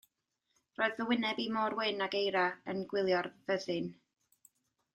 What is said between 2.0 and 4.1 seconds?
ag eira yn gwylio'r fyddin.